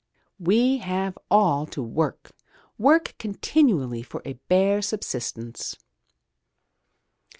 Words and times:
"We 0.39 0.77
have 0.79 1.15
all 1.29 1.67
to 1.67 1.83
work, 1.83 2.31
work 2.79 3.13
continually 3.19 4.01
for 4.01 4.23
a 4.25 4.33
bare 4.49 4.81
subsistence." 4.81 5.75